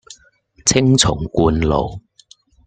[0.65, 2.01] 青松觀路